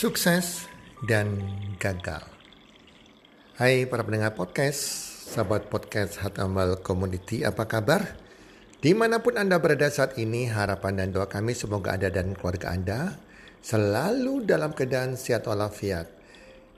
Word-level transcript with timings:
sukses 0.00 0.64
dan 1.04 1.44
gagal. 1.76 2.24
Hai 3.60 3.84
para 3.84 4.00
pendengar 4.00 4.32
podcast, 4.32 4.80
sahabat 5.28 5.68
podcast 5.68 6.16
Hatamal 6.24 6.80
Community, 6.80 7.44
apa 7.44 7.68
kabar? 7.68 8.16
Di 8.80 8.96
mana 8.96 9.20
pun 9.20 9.36
Anda 9.36 9.60
berada 9.60 9.92
saat 9.92 10.16
ini, 10.16 10.48
harapan 10.48 11.04
dan 11.04 11.12
doa 11.12 11.28
kami 11.28 11.52
semoga 11.52 11.92
Anda 11.92 12.08
dan 12.08 12.32
keluarga 12.32 12.72
Anda 12.72 13.20
selalu 13.60 14.48
dalam 14.48 14.72
keadaan 14.72 15.20
sehat 15.20 15.44
walafiat 15.44 16.08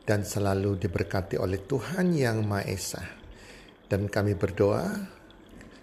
dan 0.02 0.26
selalu 0.26 0.82
diberkati 0.82 1.38
oleh 1.38 1.62
Tuhan 1.62 2.18
Yang 2.18 2.42
Maha 2.42 2.66
Esa. 2.66 3.06
Dan 3.86 4.10
kami 4.10 4.34
berdoa, 4.34 4.98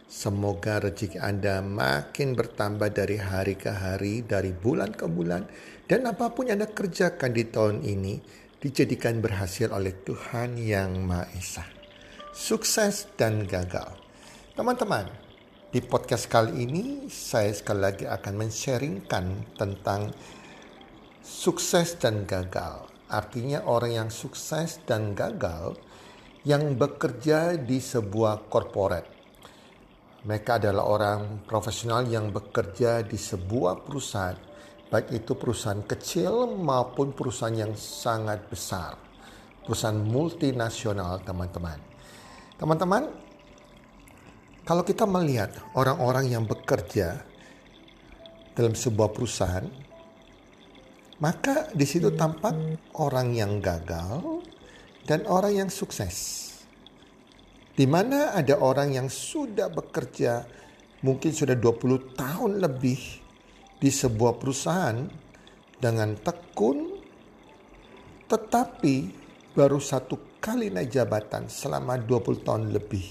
semoga 0.10 0.82
rezeki 0.82 1.21
Anda 1.21 1.62
makin 1.62 2.34
bertambah 2.34 2.89
dari 2.89 3.21
hari 3.21 3.54
ke 3.54 3.70
hari, 3.70 4.26
dari 4.26 4.49
bulan 4.49 4.90
ke 4.90 5.05
bulan, 5.05 5.45
dan 5.85 6.09
apa 6.09 6.34
pun 6.34 6.49
yang 6.49 6.58
Anda 6.58 6.73
kerjakan 6.73 7.32
di 7.38 7.45
tahun 7.45 7.85
ini 7.85 8.18
dijadikan 8.58 9.22
berhasil 9.22 9.70
oleh 9.70 9.94
Tuhan 10.02 10.58
Yang 10.58 10.91
Maha 11.05 11.30
Esa. 11.38 11.66
Sukses 12.34 13.05
dan 13.13 13.45
gagal. 13.45 13.94
Teman-teman, 14.58 15.05
di 15.70 15.80
podcast 15.85 16.26
kali 16.26 16.66
ini 16.66 17.05
saya 17.13 17.54
sekali 17.54 17.82
lagi 17.85 18.05
akan 18.10 18.34
men-sharingkan 18.34 19.54
tentang 19.54 20.10
sukses 21.21 21.94
dan 22.02 22.26
gagal. 22.26 22.90
Artinya 23.13 23.62
orang 23.70 23.94
yang 23.94 24.10
sukses 24.10 24.82
dan 24.90 25.13
gagal 25.13 25.77
yang 26.41 26.73
bekerja 26.73 27.62
di 27.62 27.77
sebuah 27.77 28.49
korporat. 28.49 29.19
Mereka 30.28 30.59
adalah 30.59 30.84
orang 30.84 31.20
profesional 31.48 32.04
yang 32.04 32.34
bekerja 32.34 33.04
di 33.08 33.16
sebuah 33.16 33.88
perusahaan 33.88 34.50
baik 34.90 35.22
itu 35.22 35.38
perusahaan 35.38 35.85
kecil 35.85 36.49
maupun 36.57 37.13
perusahaan 37.13 37.54
yang 37.54 37.74
sangat 37.77 38.41
besar, 38.49 38.98
perusahaan 39.62 39.96
multinasional, 39.96 41.21
teman-teman. 41.21 41.77
Teman-teman, 42.58 43.05
kalau 44.66 44.82
kita 44.82 45.05
melihat 45.05 45.54
orang-orang 45.77 46.34
yang 46.34 46.43
bekerja 46.43 47.21
dalam 48.58 48.74
sebuah 48.74 49.13
perusahaan, 49.13 49.70
maka 51.21 51.70
di 51.77 51.86
situ 51.86 52.10
tampak 52.18 52.58
orang 52.98 53.38
yang 53.38 53.62
gagal 53.62 54.41
dan 55.05 55.21
orang 55.30 55.65
yang 55.65 55.70
sukses. 55.70 56.49
Di 57.80 57.88
mana 57.88 58.35
ada 58.35 58.60
orang 58.60 58.91
yang 58.91 59.08
sudah 59.08 59.72
bekerja 59.72 60.44
mungkin 61.08 61.32
sudah 61.32 61.55
20 61.55 62.20
tahun 62.20 62.60
lebih 62.60 62.99
di 63.80 63.88
sebuah 63.88 64.36
perusahaan 64.36 65.08
dengan 65.80 66.12
tekun 66.19 67.00
tetapi 68.28 68.96
baru 69.56 69.80
satu 69.80 70.38
kali 70.44 70.75
naik 70.75 70.91
jabatan 70.91 71.47
selama 71.47 71.96
20 72.03 72.44
tahun 72.44 72.63
lebih. 72.75 73.08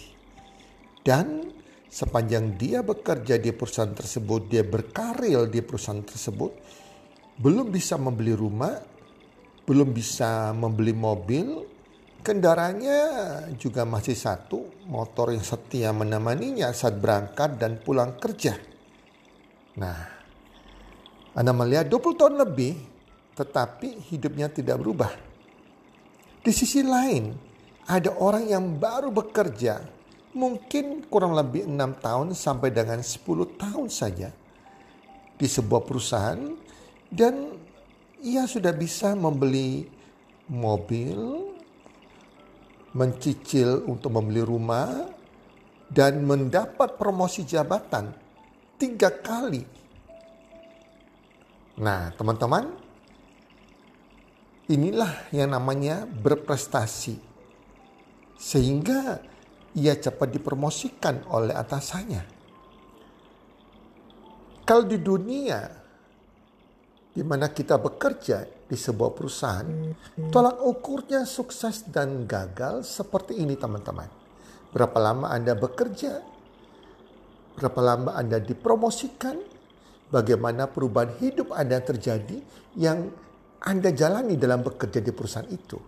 Dan 1.00 1.48
sepanjang 1.88 2.60
dia 2.60 2.84
bekerja 2.84 3.40
di 3.40 3.50
perusahaan 3.56 3.96
tersebut, 3.96 4.52
dia 4.52 4.62
berkaril 4.62 5.48
di 5.48 5.64
perusahaan 5.64 6.04
tersebut, 6.04 6.52
belum 7.40 7.72
bisa 7.72 7.96
membeli 7.96 8.36
rumah, 8.36 8.76
belum 9.64 9.90
bisa 9.96 10.52
membeli 10.52 10.92
mobil, 10.92 11.64
kendaraannya 12.28 13.00
juga 13.56 13.88
masih 13.88 14.12
satu, 14.12 14.84
motor 14.84 15.32
yang 15.32 15.40
setia 15.40 15.96
menemaninya 15.96 16.68
saat 16.76 17.00
berangkat 17.00 17.56
dan 17.56 17.80
pulang 17.80 18.20
kerja. 18.20 18.52
Nah, 19.80 19.98
anda 21.32 21.52
melihat 21.56 21.88
20 21.88 22.20
tahun 22.20 22.36
lebih, 22.44 22.76
tetapi 23.32 24.12
hidupnya 24.12 24.52
tidak 24.52 24.76
berubah. 24.76 25.08
Di 26.44 26.52
sisi 26.52 26.84
lain, 26.84 27.32
ada 27.88 28.12
orang 28.20 28.44
yang 28.44 28.76
baru 28.76 29.08
bekerja, 29.08 29.80
mungkin 30.36 31.08
kurang 31.08 31.32
lebih 31.32 31.64
enam 31.64 31.96
tahun 31.96 32.36
sampai 32.36 32.68
dengan 32.68 33.00
10 33.00 33.24
tahun 33.56 33.88
saja 33.88 34.28
di 35.40 35.46
sebuah 35.48 35.80
perusahaan 35.88 36.44
dan 37.08 37.56
ia 38.20 38.44
sudah 38.44 38.74
bisa 38.76 39.16
membeli 39.16 39.88
mobil, 40.50 41.56
mencicil 42.96 43.84
untuk 43.84 44.14
membeli 44.14 44.40
rumah, 44.44 45.08
dan 45.88 46.20
mendapat 46.24 47.00
promosi 47.00 47.48
jabatan 47.48 48.12
tiga 48.76 49.08
kali 49.08 49.78
Nah, 51.78 52.10
teman-teman, 52.18 52.74
inilah 54.66 55.30
yang 55.30 55.54
namanya 55.54 56.10
berprestasi. 56.10 57.14
Sehingga 58.34 59.22
ia 59.78 59.94
cepat 59.94 60.34
dipromosikan 60.34 61.22
oleh 61.30 61.54
atasannya. 61.54 62.22
Kalau 64.66 64.84
di 64.84 64.98
dunia 64.98 65.70
di 67.14 67.22
mana 67.22 67.46
kita 67.46 67.78
bekerja 67.78 68.57
di 68.68 68.76
sebuah 68.76 69.16
perusahaan, 69.16 69.96
tolak 70.28 70.60
ukurnya 70.60 71.24
sukses 71.24 71.88
dan 71.88 72.28
gagal 72.28 72.84
seperti 72.84 73.40
ini 73.40 73.56
teman-teman. 73.56 74.12
Berapa 74.70 75.00
lama 75.00 75.32
Anda 75.32 75.56
bekerja? 75.56 76.20
Berapa 77.56 77.80
lama 77.80 78.12
Anda 78.12 78.36
dipromosikan? 78.38 79.58
bagaimana 80.08 80.68
perubahan 80.68 81.16
hidup 81.20 81.52
Anda 81.52 81.80
terjadi 81.80 82.40
yang 82.76 83.12
Anda 83.60 83.92
jalani 83.92 84.38
dalam 84.38 84.64
bekerja 84.64 85.02
di 85.02 85.12
perusahaan 85.12 85.48
itu. 85.48 85.78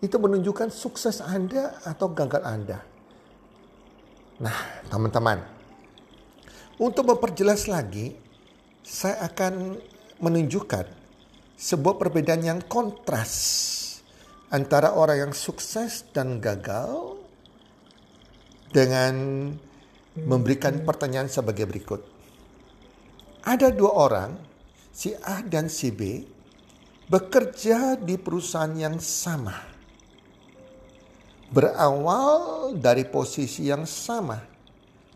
Itu 0.00 0.16
menunjukkan 0.20 0.70
sukses 0.70 1.24
Anda 1.24 1.80
atau 1.82 2.12
gagal 2.12 2.42
Anda. 2.44 2.78
Nah, 4.36 4.84
teman-teman, 4.92 5.40
untuk 6.76 7.08
memperjelas 7.08 7.64
lagi, 7.72 8.12
saya 8.84 9.24
akan 9.24 9.80
menunjukkan 10.20 11.05
sebuah 11.56 11.96
perbedaan 11.96 12.44
yang 12.44 12.60
kontras 12.68 13.32
antara 14.52 14.92
orang 14.94 15.28
yang 15.28 15.32
sukses 15.32 16.04
dan 16.12 16.38
gagal 16.38 17.16
dengan 18.70 19.14
memberikan 20.16 20.84
pertanyaan 20.84 21.32
sebagai 21.32 21.64
berikut. 21.64 22.04
Ada 23.46 23.72
dua 23.72 23.92
orang, 23.96 24.30
si 24.92 25.16
A 25.24 25.40
dan 25.40 25.72
si 25.72 25.92
B, 25.92 26.24
bekerja 27.08 27.96
di 27.96 28.20
perusahaan 28.20 28.72
yang 28.76 29.00
sama. 29.00 29.54
Berawal 31.46 32.74
dari 32.74 33.06
posisi 33.06 33.70
yang 33.70 33.86
sama. 33.86 34.42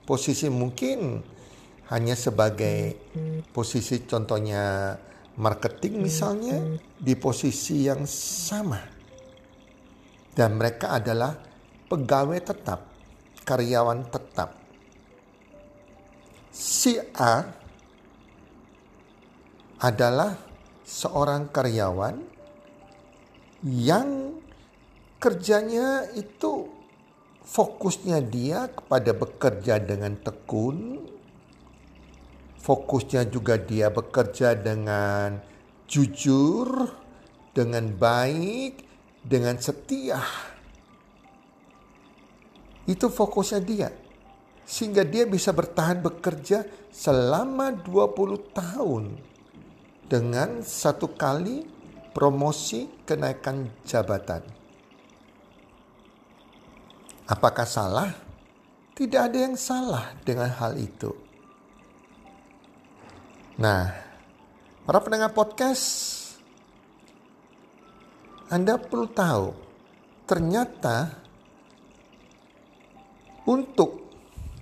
Posisi 0.06 0.46
mungkin 0.46 1.18
hanya 1.90 2.14
sebagai 2.14 2.94
posisi 3.50 4.06
contohnya 4.06 4.94
marketing 5.40 6.04
misalnya 6.04 6.60
di 7.00 7.16
posisi 7.16 7.88
yang 7.88 8.04
sama. 8.04 8.78
Dan 10.30 10.60
mereka 10.60 10.94
adalah 11.00 11.32
pegawai 11.88 12.38
tetap, 12.44 12.80
karyawan 13.42 14.06
tetap. 14.12 14.60
Si 16.52 17.00
A 17.16 17.34
adalah 19.80 20.36
seorang 20.84 21.48
karyawan 21.48 22.20
yang 23.64 24.36
kerjanya 25.16 26.08
itu 26.16 26.68
fokusnya 27.44 28.22
dia 28.24 28.70
kepada 28.70 29.10
bekerja 29.12 29.82
dengan 29.82 30.14
tekun, 30.20 31.00
fokusnya 32.60 33.26
juga 33.32 33.56
dia 33.56 33.88
bekerja 33.88 34.52
dengan 34.54 35.40
jujur, 35.88 36.92
dengan 37.56 37.90
baik, 37.96 38.84
dengan 39.24 39.56
setia. 39.56 40.20
Itu 42.84 43.08
fokusnya 43.08 43.60
dia. 43.64 43.90
Sehingga 44.70 45.02
dia 45.02 45.26
bisa 45.26 45.50
bertahan 45.50 45.98
bekerja 45.98 46.62
selama 46.94 47.74
20 47.74 48.54
tahun 48.54 49.04
dengan 50.06 50.62
satu 50.62 51.10
kali 51.18 51.66
promosi 52.14 52.86
kenaikan 53.02 53.66
jabatan. 53.82 54.42
Apakah 57.30 57.66
salah? 57.66 58.10
Tidak 58.94 59.22
ada 59.22 59.38
yang 59.38 59.54
salah 59.54 60.12
dengan 60.26 60.50
hal 60.50 60.74
itu. 60.76 61.29
Nah, 63.60 63.92
para 64.88 65.04
pendengar 65.04 65.36
podcast, 65.36 66.16
Anda 68.48 68.80
perlu 68.80 69.04
tahu, 69.12 69.52
ternyata 70.24 71.12
untuk 73.44 74.08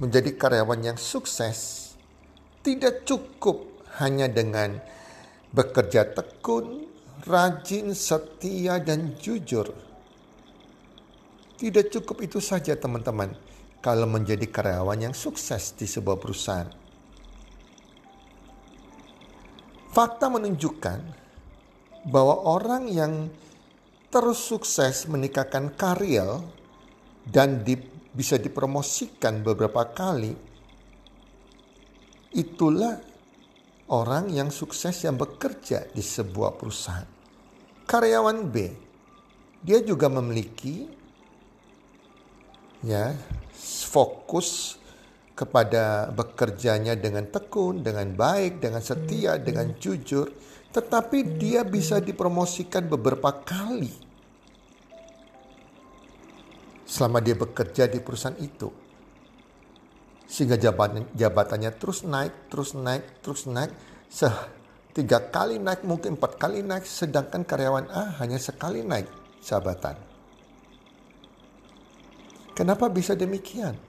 menjadi 0.03 0.35
karyawan 0.35 0.83
yang 0.83 0.99
sukses 0.99 1.95
tidak 2.67 3.07
cukup 3.07 3.87
hanya 4.03 4.27
dengan 4.27 4.83
bekerja 5.55 6.11
tekun, 6.19 6.91
rajin, 7.23 7.95
setia, 7.95 8.83
dan 8.83 9.15
jujur. 9.15 9.79
Tidak 11.55 11.87
cukup 11.95 12.27
itu 12.27 12.43
saja 12.43 12.75
teman-teman 12.75 13.31
kalau 13.79 14.11
menjadi 14.11 14.51
karyawan 14.51 15.07
yang 15.07 15.15
sukses 15.15 15.71
di 15.79 15.87
sebuah 15.87 16.19
perusahaan. 16.19 16.78
Fakta 19.99 20.31
menunjukkan 20.31 21.01
bahwa 22.07 22.47
orang 22.47 22.87
yang 22.87 23.27
terus 24.15 24.47
sukses 24.47 25.11
menikahkan 25.11 25.75
karyl 25.75 26.47
dan 27.27 27.67
di, 27.67 27.75
bisa 28.15 28.39
dipromosikan 28.39 29.43
beberapa 29.43 29.91
kali, 29.91 30.39
itulah 32.31 33.03
orang 33.91 34.31
yang 34.31 34.55
sukses 34.55 35.03
yang 35.03 35.19
bekerja 35.19 35.91
di 35.91 35.99
sebuah 35.99 36.55
perusahaan. 36.55 37.11
Karyawan 37.83 38.39
B, 38.55 38.55
dia 39.67 39.83
juga 39.83 40.07
memiliki 40.07 40.87
ya 42.87 43.19
fokus 43.91 44.78
kepada 45.39 46.11
bekerjanya 46.11 46.99
dengan 46.99 47.31
tekun, 47.31 47.87
dengan 47.87 48.11
baik, 48.11 48.59
dengan 48.59 48.83
setia, 48.83 49.39
dengan 49.39 49.71
jujur, 49.79 50.27
tetapi 50.75 51.39
dia 51.39 51.63
bisa 51.63 52.03
dipromosikan 52.03 52.91
beberapa 52.91 53.31
kali 53.47 53.95
selama 56.83 57.23
dia 57.23 57.39
bekerja 57.39 57.87
di 57.87 58.03
perusahaan 58.03 58.35
itu. 58.43 58.67
Sehingga 60.29 60.59
jabatan, 60.59 61.07
jabatannya 61.15 61.71
terus 61.79 62.03
naik, 62.03 62.51
terus 62.51 62.75
naik, 62.75 63.23
terus 63.25 63.47
naik. 63.47 63.73
Se 64.11 64.29
tiga 64.93 65.23
kali 65.23 65.57
naik, 65.57 65.87
mungkin 65.87 66.19
empat 66.19 66.37
kali 66.37 66.61
naik. 66.61 66.85
Sedangkan 66.85 67.47
karyawan 67.47 67.89
A 67.89 68.19
hanya 68.21 68.37
sekali 68.37 68.85
naik 68.85 69.09
jabatan. 69.41 69.97
Kenapa 72.53 72.91
bisa 72.93 73.15
demikian? 73.15 73.88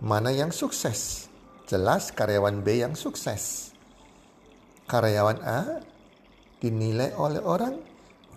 Mana 0.00 0.32
yang 0.32 0.48
sukses? 0.48 1.28
Jelas 1.68 2.08
karyawan 2.08 2.64
B 2.64 2.80
yang 2.80 2.96
sukses. 2.96 3.68
Karyawan 4.88 5.44
A 5.44 5.84
dinilai 6.56 7.12
oleh 7.20 7.44
orang 7.44 7.76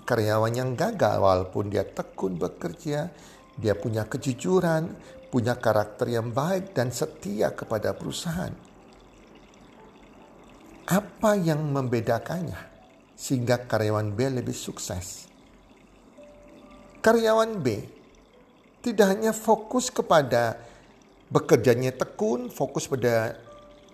karyawan 0.04 0.52
yang 0.52 0.76
gagal 0.76 1.24
walaupun 1.24 1.72
dia 1.72 1.88
tekun 1.88 2.36
bekerja, 2.36 3.16
dia 3.56 3.74
punya 3.80 4.04
kejujuran, 4.04 4.92
punya 5.32 5.56
karakter 5.56 6.12
yang 6.12 6.36
baik 6.36 6.76
dan 6.76 6.92
setia 6.92 7.56
kepada 7.56 7.96
perusahaan. 7.96 8.52
Apa 10.84 11.40
yang 11.40 11.64
membedakannya 11.64 12.60
sehingga 13.16 13.64
karyawan 13.72 14.12
B 14.12 14.20
lebih 14.36 14.52
sukses? 14.52 15.32
Karyawan 17.00 17.56
B 17.64 17.68
tidak 18.84 19.16
hanya 19.16 19.32
fokus 19.32 19.88
kepada 19.88 20.73
bekerjanya 21.34 21.90
tekun, 21.90 22.54
fokus 22.54 22.86
pada 22.86 23.42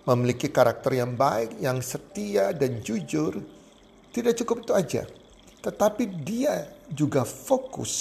memiliki 0.04 0.52
karakter 0.52 1.00
yang 1.00 1.16
baik, 1.16 1.56
yang 1.56 1.80
setia 1.80 2.52
dan 2.52 2.84
jujur, 2.84 3.40
tidak 4.12 4.36
cukup 4.44 4.68
itu 4.68 4.72
aja. 4.76 5.02
Tetapi 5.64 6.04
dia 6.20 6.68
juga 6.92 7.24
fokus 7.24 7.92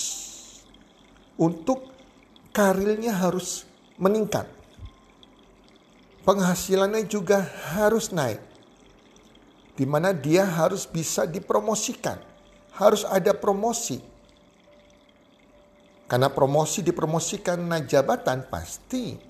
untuk 1.39 1.87
karirnya 2.51 3.15
harus 3.15 3.63
meningkat. 3.95 4.47
Penghasilannya 6.27 7.07
juga 7.07 7.47
harus 7.79 8.11
naik. 8.11 8.43
Di 9.79 9.87
mana 9.87 10.11
dia 10.11 10.43
harus 10.43 10.83
bisa 10.83 11.23
dipromosikan. 11.23 12.19
Harus 12.75 13.07
ada 13.07 13.31
promosi. 13.31 14.03
Karena 16.09 16.27
promosi 16.27 16.83
dipromosikan 16.83 17.59
naik 17.63 17.87
jabatan 17.87 18.43
pasti 18.51 19.28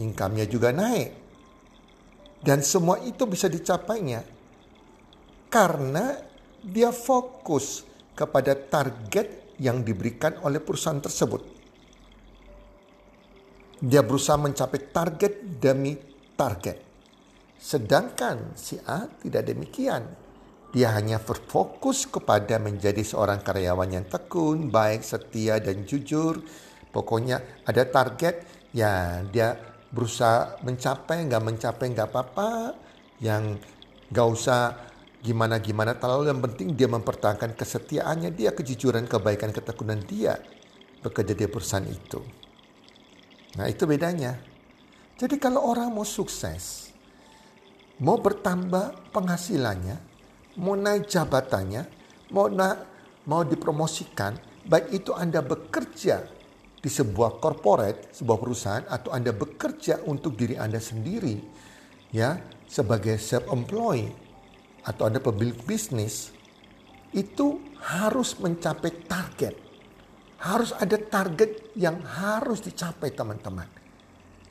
income-nya 0.00 0.48
juga 0.48 0.72
naik. 0.72 1.10
Dan 2.40 2.64
semua 2.64 2.96
itu 3.04 3.28
bisa 3.28 3.52
dicapainya 3.52 4.24
karena 5.52 6.16
dia 6.64 6.88
fokus 6.88 7.84
kepada 8.16 8.56
target 8.56 9.56
yang 9.60 9.84
diberikan 9.84 10.40
oleh 10.40 10.56
perusahaan 10.56 11.00
tersebut. 11.00 11.42
Dia 13.80 14.00
berusaha 14.00 14.40
mencapai 14.40 14.92
target 14.92 15.60
demi 15.60 15.96
target. 16.36 16.80
Sedangkan 17.60 18.56
si 18.56 18.80
A 18.88 19.04
tidak 19.20 19.52
demikian. 19.52 20.04
Dia 20.70 20.94
hanya 20.96 21.18
berfokus 21.18 22.06
kepada 22.06 22.56
menjadi 22.62 23.02
seorang 23.02 23.42
karyawan 23.42 23.90
yang 23.90 24.06
tekun, 24.06 24.70
baik, 24.70 25.02
setia, 25.02 25.58
dan 25.58 25.82
jujur. 25.82 26.40
Pokoknya 26.94 27.42
ada 27.66 27.82
target, 27.88 28.68
ya 28.70 29.24
dia 29.26 29.56
berusaha 29.90 30.58
mencapai, 30.62 31.26
nggak 31.26 31.42
mencapai 31.42 31.86
nggak 31.90 32.08
apa-apa. 32.08 32.74
Yang 33.20 33.60
nggak 34.10 34.26
usah 34.26 34.90
gimana-gimana 35.20 36.00
terlalu 36.00 36.32
yang 36.32 36.40
penting 36.40 36.72
dia 36.72 36.88
mempertahankan 36.88 37.52
kesetiaannya 37.52 38.32
dia 38.32 38.56
kejujuran 38.56 39.04
kebaikan 39.04 39.52
ketekunan 39.52 40.00
dia 40.00 40.40
bekerja 41.04 41.36
di 41.36 41.44
perusahaan 41.44 41.84
itu 41.84 42.20
nah 43.60 43.68
itu 43.68 43.84
bedanya 43.84 44.40
jadi 45.20 45.36
kalau 45.36 45.68
orang 45.68 45.92
mau 45.92 46.08
sukses 46.08 46.88
mau 48.00 48.16
bertambah 48.16 49.12
penghasilannya 49.12 49.96
mau 50.56 50.72
naik 50.72 51.04
jabatannya 51.04 51.84
mau 52.32 52.48
na 52.48 52.80
mau 53.28 53.44
dipromosikan 53.44 54.40
baik 54.64 55.04
itu 55.04 55.12
Anda 55.12 55.44
bekerja 55.44 56.39
di 56.80 56.88
sebuah 56.88 57.36
corporate, 57.36 58.16
sebuah 58.16 58.38
perusahaan 58.40 58.86
atau 58.88 59.12
Anda 59.12 59.36
bekerja 59.36 60.08
untuk 60.08 60.34
diri 60.34 60.56
Anda 60.56 60.80
sendiri 60.80 61.36
ya 62.10 62.40
sebagai 62.64 63.20
self 63.20 63.46
employed 63.52 64.08
atau 64.88 65.12
ada 65.12 65.20
pemilik 65.20 65.56
bisnis 65.68 66.32
itu 67.12 67.60
harus 67.84 68.38
mencapai 68.40 68.92
target. 69.04 69.54
Harus 70.40 70.72
ada 70.72 70.96
target 70.96 71.76
yang 71.76 72.00
harus 72.00 72.64
dicapai 72.64 73.12
teman-teman. 73.12 73.68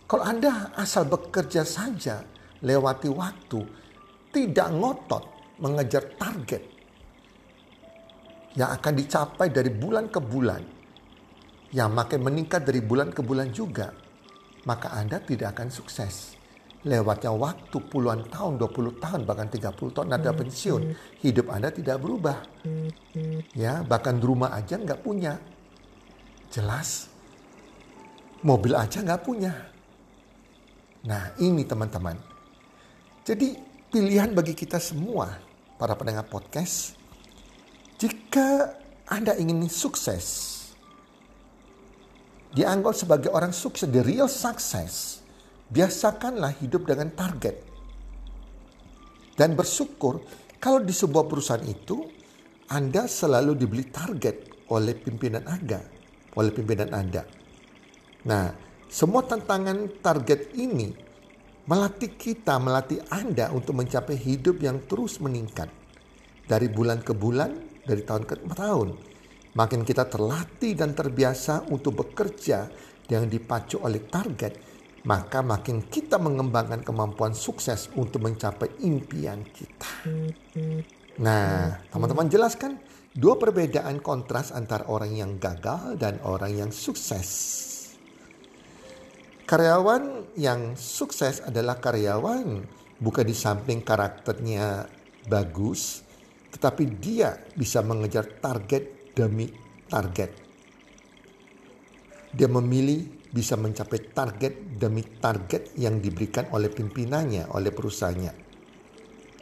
Kalau 0.05 0.21
Anda 0.21 0.69
asal 0.77 1.09
bekerja 1.09 1.65
saja 1.65 2.21
lewati 2.61 3.09
waktu, 3.09 3.59
tidak 4.29 4.69
ngotot 4.69 5.23
mengejar 5.57 6.13
target 6.13 6.61
yang 8.53 8.69
akan 8.69 8.93
dicapai 8.97 9.49
dari 9.49 9.73
bulan 9.73 10.09
ke 10.13 10.21
bulan, 10.21 10.61
yang 11.75 11.93
makin 11.93 12.25
meningkat 12.25 12.65
dari 12.65 12.81
bulan 12.81 13.13
ke 13.13 13.21
bulan 13.21 13.53
juga, 13.53 13.93
maka 14.65 14.93
Anda 14.93 15.21
tidak 15.21 15.57
akan 15.57 15.69
sukses 15.69 16.39
lewatnya 16.87 17.35
waktu 17.35 17.77
puluhan 17.91 18.23
tahun, 18.31 18.55
20 18.55 19.03
tahun, 19.03 19.21
bahkan 19.27 19.51
30 19.51 19.91
tahun 19.91 20.09
Anda 20.15 20.31
pensiun, 20.31 20.81
hidup 21.19 21.51
Anda 21.51 21.75
tidak 21.75 21.99
berubah. 21.99 22.39
Ya, 23.51 23.83
bahkan 23.83 24.15
rumah 24.23 24.55
aja 24.55 24.79
nggak 24.79 25.03
punya. 25.03 25.35
Jelas. 26.47 27.11
Mobil 28.39 28.71
aja 28.71 29.03
nggak 29.03 29.23
punya. 29.27 29.51
Nah, 31.03 31.35
ini 31.43 31.67
teman-teman. 31.67 32.15
Jadi 33.27 33.59
pilihan 33.91 34.31
bagi 34.31 34.55
kita 34.55 34.79
semua, 34.79 35.35
para 35.75 35.99
pendengar 35.99 36.31
podcast, 36.31 36.95
jika 37.99 38.79
Anda 39.03 39.35
ingin 39.35 39.67
sukses, 39.67 40.58
dianggap 42.53 42.93
sebagai 42.97 43.29
orang 43.29 43.53
sukses, 43.53 43.89
the 43.89 44.01
real 44.01 44.29
success, 44.29 45.21
biasakanlah 45.69 46.57
hidup 46.57 46.89
dengan 46.89 47.13
target. 47.13 47.55
Dan 49.37 49.55
bersyukur 49.55 50.19
kalau 50.59 50.83
di 50.83 50.91
sebuah 50.91 51.29
perusahaan 51.29 51.63
itu 51.63 52.03
Anda 52.69 53.07
selalu 53.07 53.55
dibeli 53.55 53.87
target 53.87 54.67
oleh 54.69 54.93
pimpinan 54.93 55.47
Anda, 55.47 55.79
oleh 56.35 56.51
pimpinan 56.51 56.91
Anda. 56.91 57.23
Nah, 58.27 58.51
semua 58.91 59.23
tantangan 59.23 60.03
target 60.03 60.53
ini 60.59 60.91
melatih 61.69 62.17
kita, 62.17 62.57
melatih 62.57 62.99
Anda 63.13 63.53
untuk 63.53 63.77
mencapai 63.77 64.17
hidup 64.17 64.59
yang 64.59 64.83
terus 64.89 65.21
meningkat. 65.21 65.69
Dari 66.49 66.65
bulan 66.65 67.05
ke 67.05 67.13
bulan, 67.13 67.53
dari 67.85 68.01
tahun 68.01 68.25
ke 68.25 68.35
tahun. 68.57 69.08
Makin 69.59 69.83
kita 69.83 70.07
terlatih 70.07 70.71
dan 70.71 70.95
terbiasa 70.95 71.67
untuk 71.67 71.99
bekerja 71.99 72.71
yang 73.11 73.27
dipacu 73.27 73.83
oleh 73.83 74.07
target, 74.07 74.55
maka 75.03 75.43
makin 75.43 75.83
kita 75.91 76.15
mengembangkan 76.15 76.79
kemampuan 76.79 77.35
sukses 77.35 77.91
untuk 77.99 78.23
mencapai 78.23 78.79
impian 78.87 79.43
kita. 79.43 79.91
Nah, 81.19 81.75
teman-teman 81.91 82.31
jelaskan 82.31 82.79
dua 83.11 83.35
perbedaan 83.35 83.99
kontras 83.99 84.55
antara 84.55 84.87
orang 84.87 85.11
yang 85.11 85.35
gagal 85.35 85.99
dan 85.99 86.23
orang 86.23 86.55
yang 86.55 86.71
sukses. 86.71 87.27
Karyawan 89.43 90.35
yang 90.39 90.79
sukses 90.79 91.43
adalah 91.43 91.83
karyawan 91.83 92.63
bukan 92.95 93.25
di 93.27 93.35
samping 93.35 93.83
karakternya 93.83 94.87
bagus, 95.27 95.99
tetapi 96.55 96.83
dia 96.95 97.35
bisa 97.57 97.83
mengejar 97.83 98.39
target 98.39 98.98
demi 99.19 99.51
target. 99.91 100.31
Dia 102.31 102.47
memilih 102.47 103.27
bisa 103.27 103.59
mencapai 103.59 104.15
target 104.15 104.79
demi 104.79 105.03
target 105.03 105.75
yang 105.75 105.99
diberikan 105.99 106.47
oleh 106.55 106.71
pimpinannya, 106.71 107.51
oleh 107.51 107.75
perusahaannya. 107.75 108.33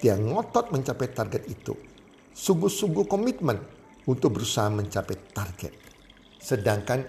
Dia 0.01 0.17
ngotot 0.17 0.73
mencapai 0.73 1.13
target 1.13 1.45
itu. 1.45 1.77
Sungguh-sungguh 2.33 3.05
komitmen 3.05 3.57
untuk 4.09 4.41
berusaha 4.41 4.69
mencapai 4.73 5.17
target. 5.29 5.73
Sedangkan 6.41 7.05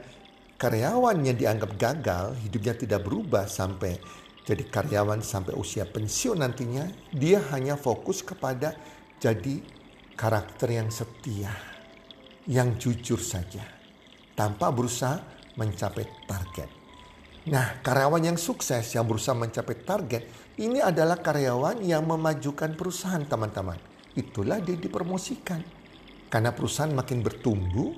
karyawan 0.61 1.25
yang 1.25 1.37
dianggap 1.37 1.73
gagal, 1.79 2.37
hidupnya 2.45 2.75
tidak 2.77 3.01
berubah 3.05 3.49
sampai 3.49 3.97
jadi 4.49 4.65
karyawan 4.65 5.21
sampai 5.21 5.53
usia 5.53 5.85
pensiun 5.85 6.41
nantinya, 6.41 6.89
dia 7.13 7.45
hanya 7.53 7.77
fokus 7.77 8.25
kepada 8.25 8.73
jadi 9.21 9.61
karakter 10.17 10.73
yang 10.73 10.89
setia, 10.89 11.53
yang 12.49 12.81
jujur 12.81 13.21
saja, 13.21 13.61
tanpa 14.33 14.73
berusaha 14.73 15.21
mencapai 15.61 16.25
target. 16.25 16.71
Nah, 17.49 17.81
karyawan 17.85 18.33
yang 18.33 18.39
sukses 18.41 18.97
yang 18.97 19.05
berusaha 19.05 19.37
mencapai 19.37 19.77
target 19.85 20.23
ini 20.57 20.81
adalah 20.81 21.21
karyawan 21.21 21.85
yang 21.85 22.09
memajukan 22.09 22.73
perusahaan, 22.73 23.21
teman-teman. 23.25 23.77
Itulah 24.17 24.65
dia 24.65 24.81
dipromosikan. 24.81 25.61
Karena 26.29 26.53
perusahaan 26.53 26.93
makin 26.93 27.25
bertumbuh, 27.25 27.93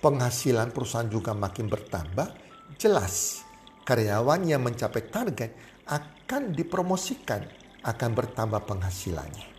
penghasilan 0.00 0.72
perusahaan 0.72 1.08
juga 1.08 1.32
makin 1.36 1.68
bertambah, 1.68 2.28
jelas 2.76 3.44
karyawan 3.84 4.44
yang 4.44 4.64
mencapai 4.64 5.08
target 5.08 5.50
akan 5.88 6.56
dipromosikan, 6.56 7.44
akan 7.84 8.10
bertambah 8.12 8.64
penghasilannya. 8.64 9.56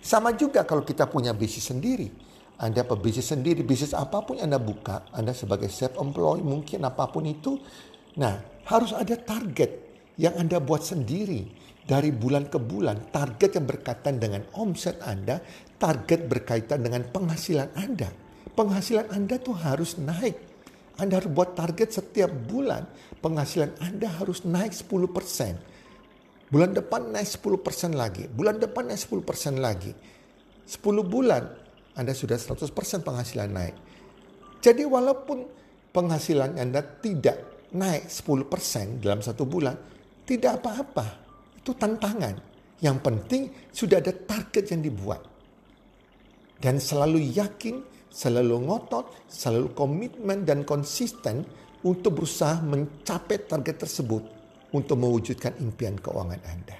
Sama 0.00 0.32
juga 0.32 0.64
kalau 0.64 0.84
kita 0.84 1.10
punya 1.12 1.36
bisnis 1.36 1.68
sendiri 1.68 2.27
anda 2.58 2.82
pebisnis 2.82 3.30
sendiri, 3.30 3.62
bisnis 3.62 3.94
apa 3.94 4.18
pun 4.26 4.42
yang 4.42 4.50
Anda 4.50 4.58
buka, 4.58 5.14
Anda 5.14 5.30
sebagai 5.30 5.70
self 5.70 5.94
employed 5.94 6.42
mungkin 6.42 6.82
apa 6.82 7.06
pun 7.06 7.22
itu. 7.22 7.54
Nah, 8.18 8.34
harus 8.66 8.90
ada 8.90 9.14
target 9.14 9.70
yang 10.18 10.34
Anda 10.34 10.58
buat 10.58 10.82
sendiri 10.82 11.46
dari 11.86 12.10
bulan 12.10 12.50
ke 12.50 12.58
bulan. 12.58 13.14
Target 13.14 13.62
yang 13.62 13.66
berkaitan 13.70 14.18
dengan 14.18 14.42
omset 14.58 14.98
Anda, 15.06 15.38
target 15.78 16.26
berkaitan 16.26 16.82
dengan 16.82 17.06
penghasilan 17.06 17.78
Anda. 17.78 18.10
Penghasilan 18.58 19.14
Anda 19.14 19.38
tuh 19.38 19.54
harus 19.54 19.94
naik. 20.02 20.34
Anda 20.98 21.22
harus 21.22 21.30
buat 21.30 21.54
target 21.54 21.94
setiap 21.94 22.34
bulan. 22.50 22.90
Penghasilan 23.22 23.78
Anda 23.78 24.10
harus 24.18 24.42
naik 24.42 24.74
10%. 24.74 26.50
Bulan 26.50 26.74
depan 26.74 27.14
naik 27.14 27.38
10% 27.38 27.94
lagi. 27.94 28.26
Bulan 28.26 28.58
depan 28.58 28.90
naik 28.90 28.98
10% 28.98 29.62
lagi. 29.62 29.94
10 30.66 31.06
bulan 31.06 31.67
anda 31.98 32.14
sudah 32.14 32.38
100% 32.38 33.02
penghasilan 33.02 33.50
naik. 33.50 33.76
Jadi 34.62 34.86
walaupun 34.86 35.42
penghasilan 35.90 36.54
Anda 36.54 36.78
tidak 36.82 37.66
naik 37.74 38.06
10% 38.06 39.02
dalam 39.02 39.18
satu 39.18 39.42
bulan, 39.42 39.74
tidak 40.22 40.62
apa-apa. 40.62 41.06
Itu 41.58 41.74
tantangan. 41.74 42.38
Yang 42.78 42.98
penting 43.02 43.42
sudah 43.74 43.98
ada 43.98 44.14
target 44.14 44.70
yang 44.70 44.82
dibuat. 44.86 45.26
Dan 46.58 46.78
selalu 46.78 47.34
yakin, 47.34 47.82
selalu 48.10 48.62
ngotot, 48.66 49.26
selalu 49.26 49.74
komitmen 49.74 50.46
dan 50.46 50.62
konsisten 50.62 51.42
untuk 51.82 52.22
berusaha 52.22 52.62
mencapai 52.62 53.46
target 53.46 53.86
tersebut 53.86 54.22
untuk 54.74 54.96
mewujudkan 54.98 55.58
impian 55.62 55.98
keuangan 55.98 56.42
Anda. 56.46 56.78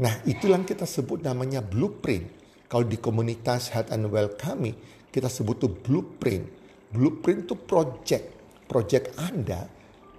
Nah, 0.00 0.14
itulah 0.24 0.60
yang 0.60 0.68
kita 0.68 0.88
sebut 0.88 1.20
namanya 1.20 1.60
blueprint 1.60 2.41
kalau 2.72 2.88
di 2.88 2.96
komunitas 2.96 3.68
Health 3.68 3.92
and 3.92 4.08
Well 4.08 4.32
kami, 4.32 4.72
kita 5.12 5.28
sebut 5.28 5.60
itu 5.60 5.68
blueprint. 5.68 6.48
Blueprint 6.88 7.44
itu 7.44 7.52
project. 7.52 8.32
Project 8.64 9.12
Anda 9.20 9.68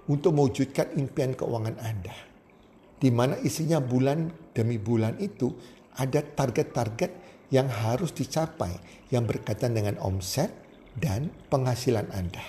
untuk 0.06 0.38
mewujudkan 0.38 0.94
impian 0.94 1.34
keuangan 1.34 1.74
Anda. 1.82 2.14
Di 3.02 3.10
mana 3.10 3.34
isinya 3.42 3.82
bulan 3.82 4.30
demi 4.54 4.78
bulan 4.78 5.18
itu 5.18 5.50
ada 5.98 6.22
target-target 6.22 7.10
yang 7.50 7.66
harus 7.66 8.14
dicapai 8.14 8.70
yang 9.10 9.26
berkaitan 9.26 9.74
dengan 9.74 9.98
omset 9.98 10.54
dan 10.94 11.34
penghasilan 11.50 12.06
Anda. 12.14 12.46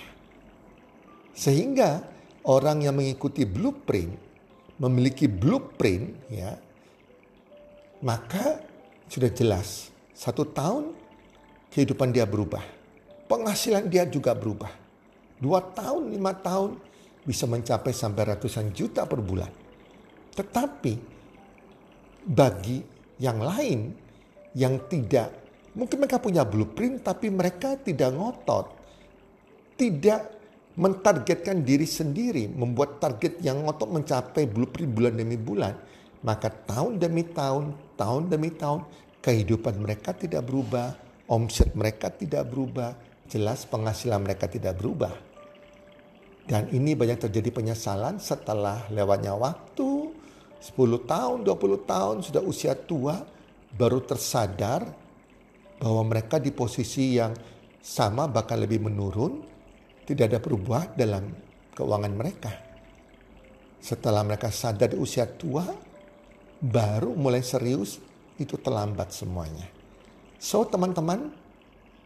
Sehingga 1.34 2.06
orang 2.46 2.86
yang 2.86 2.94
mengikuti 2.94 3.42
blueprint 3.42 4.14
memiliki 4.78 5.26
blueprint 5.26 6.30
ya 6.30 6.54
maka 8.06 8.62
sudah 9.10 9.34
jelas 9.34 9.95
satu 10.16 10.48
tahun 10.48 10.96
kehidupan 11.68 12.08
dia 12.08 12.24
berubah. 12.24 12.64
Penghasilan 13.28 13.84
dia 13.92 14.08
juga 14.08 14.32
berubah. 14.32 14.72
Dua 15.36 15.60
tahun, 15.60 16.16
lima 16.16 16.32
tahun 16.32 16.80
bisa 17.20 17.44
mencapai 17.44 17.92
sampai 17.92 18.32
ratusan 18.32 18.72
juta 18.72 19.04
per 19.04 19.20
bulan. 19.20 19.52
Tetapi 20.32 20.92
bagi 22.24 22.80
yang 23.20 23.44
lain 23.44 23.92
yang 24.56 24.88
tidak, 24.88 25.28
mungkin 25.76 26.00
mereka 26.00 26.16
punya 26.16 26.48
blueprint 26.48 27.04
tapi 27.04 27.28
mereka 27.28 27.76
tidak 27.76 28.16
ngotot. 28.16 28.66
Tidak 29.76 30.20
mentargetkan 30.80 31.60
diri 31.60 31.84
sendiri, 31.84 32.48
membuat 32.48 32.96
target 32.96 33.44
yang 33.44 33.60
ngotot 33.68 33.92
mencapai 33.92 34.48
blueprint 34.48 34.88
bulan 34.96 35.12
demi 35.12 35.36
bulan. 35.36 35.76
Maka 36.24 36.48
tahun 36.48 36.96
demi 36.96 37.28
tahun, 37.28 37.76
tahun 38.00 38.32
demi 38.32 38.48
tahun, 38.56 38.80
kehidupan 39.26 39.82
mereka 39.82 40.14
tidak 40.14 40.46
berubah, 40.46 40.94
omset 41.26 41.74
mereka 41.74 42.14
tidak 42.14 42.46
berubah, 42.46 42.94
jelas 43.26 43.66
penghasilan 43.66 44.22
mereka 44.22 44.46
tidak 44.46 44.78
berubah. 44.78 45.10
Dan 46.46 46.70
ini 46.70 46.94
banyak 46.94 47.26
terjadi 47.26 47.50
penyesalan 47.50 48.22
setelah 48.22 48.86
lewatnya 48.86 49.34
waktu, 49.34 50.14
10 50.62 51.10
tahun, 51.10 51.42
20 51.42 51.90
tahun, 51.90 52.16
sudah 52.22 52.38
usia 52.46 52.78
tua, 52.78 53.18
baru 53.74 53.98
tersadar 54.06 54.86
bahwa 55.82 56.02
mereka 56.06 56.38
di 56.38 56.54
posisi 56.54 57.18
yang 57.18 57.34
sama 57.82 58.30
bahkan 58.30 58.62
lebih 58.62 58.78
menurun, 58.78 59.42
tidak 60.06 60.30
ada 60.30 60.38
perubahan 60.38 60.94
dalam 60.94 61.34
keuangan 61.74 62.14
mereka. 62.14 62.52
Setelah 63.82 64.22
mereka 64.22 64.54
sadar 64.54 64.94
di 64.94 64.98
usia 65.02 65.26
tua, 65.26 65.66
baru 66.62 67.10
mulai 67.18 67.42
serius 67.42 67.98
itu 68.36 68.56
terlambat 68.60 69.12
semuanya. 69.12 69.68
So 70.36 70.64
teman-teman, 70.68 71.32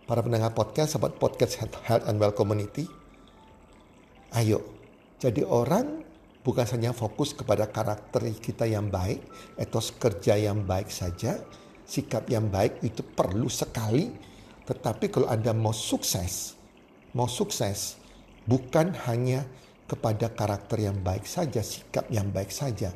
para 0.07 0.23
pendengar 0.23 0.55
podcast, 0.55 0.95
sahabat 0.95 1.19
podcast 1.19 1.59
Health 1.87 2.07
and 2.07 2.19
Well 2.19 2.35
Community, 2.35 2.87
ayo 4.35 4.63
jadi 5.21 5.45
orang 5.45 6.01
bukan 6.41 6.65
hanya 6.73 6.97
fokus 6.97 7.37
kepada 7.37 7.69
karakter 7.69 8.25
kita 8.41 8.65
yang 8.65 8.89
baik, 8.89 9.21
etos 9.61 9.93
kerja 9.93 10.33
yang 10.41 10.65
baik 10.65 10.89
saja, 10.89 11.45
sikap 11.85 12.25
yang 12.33 12.49
baik 12.49 12.81
itu 12.81 13.05
perlu 13.05 13.53
sekali. 13.53 14.09
Tetapi 14.65 15.13
kalau 15.13 15.29
Anda 15.29 15.53
mau 15.53 15.77
sukses, 15.77 16.57
mau 17.13 17.29
sukses, 17.29 18.01
bukan 18.49 18.97
hanya 19.11 19.45
kepada 19.85 20.31
karakter 20.33 20.89
yang 20.89 20.97
baik 21.03 21.27
saja, 21.27 21.61
sikap 21.61 22.09
yang 22.09 22.31
baik 22.33 22.49
saja. 22.49 22.95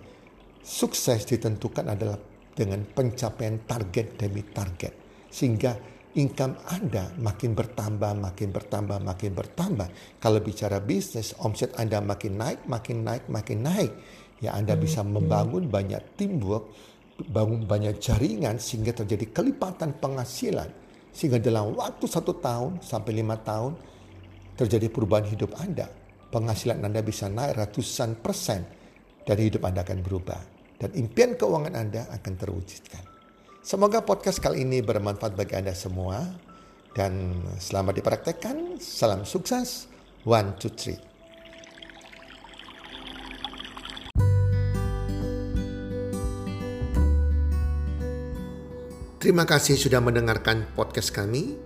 Sukses 0.65 1.29
ditentukan 1.29 1.93
adalah 1.93 2.17
dengan 2.55 2.87
pencapaian 2.87 3.67
target 3.67 4.15
demi 4.17 4.47
target. 4.47 4.95
Sehingga 5.29 5.75
income 6.15 6.55
Anda 6.71 7.11
makin 7.19 7.59
bertambah, 7.59 8.15
makin 8.15 8.49
bertambah, 8.55 8.99
makin 9.03 9.31
bertambah. 9.35 9.89
Kalau 10.23 10.39
bicara 10.39 10.79
bisnis, 10.79 11.35
omset 11.43 11.75
Anda 11.75 11.99
makin 11.99 12.39
naik, 12.39 12.65
makin 12.71 13.03
naik, 13.03 13.27
makin 13.27 13.67
naik. 13.67 13.93
Ya 14.39 14.55
Anda 14.55 14.79
bisa 14.79 15.03
hmm, 15.03 15.11
membangun 15.19 15.67
banyak 15.67 16.15
teamwork, 16.15 16.71
bangun 17.19 17.67
banyak 17.67 17.99
jaringan 17.99 18.63
sehingga 18.63 18.95
terjadi 18.95 19.35
kelipatan 19.35 19.99
penghasilan. 19.99 20.71
Sehingga 21.15 21.39
dalam 21.39 21.75
waktu 21.75 22.07
satu 22.07 22.39
tahun 22.39 22.83
sampai 22.83 23.13
lima 23.15 23.39
tahun 23.39 23.75
terjadi 24.55 24.91
perubahan 24.91 25.27
hidup 25.27 25.55
Anda. 25.59 25.91
Penghasilan 26.31 26.83
Anda 26.83 27.03
bisa 27.03 27.31
naik 27.31 27.59
ratusan 27.59 28.19
persen 28.19 28.67
dan 29.23 29.37
hidup 29.39 29.63
Anda 29.63 29.87
akan 29.87 30.03
berubah 30.03 30.54
dan 30.79 30.91
impian 30.99 31.39
keuangan 31.39 31.75
Anda 31.75 32.11
akan 32.11 32.35
terwujudkan. 32.35 33.05
Semoga 33.65 34.05
podcast 34.05 34.43
kali 34.45 34.67
ini 34.67 34.85
bermanfaat 34.85 35.33
bagi 35.33 35.57
Anda 35.57 35.73
semua 35.73 36.21
dan 36.93 37.41
selamat 37.57 38.03
dipraktekkan. 38.03 38.77
Salam 38.77 39.25
sukses. 39.25 39.89
One, 40.25 40.57
two, 40.57 40.73
three. 40.73 40.97
Terima 49.21 49.49
kasih 49.49 49.81
sudah 49.81 50.05
mendengarkan 50.05 50.69
podcast 50.77 51.09
kami. 51.09 51.57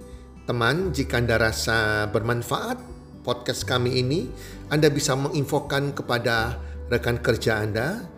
Teman, 0.46 0.94
jika 0.94 1.18
Anda 1.18 1.42
rasa 1.42 2.06
bermanfaat 2.06 2.78
podcast 3.26 3.66
kami 3.66 3.98
ini, 3.98 4.30
Anda 4.70 4.86
bisa 4.86 5.18
menginfokan 5.18 5.90
kepada 5.90 6.62
rekan 6.86 7.18
kerja 7.18 7.58
Anda 7.58 8.17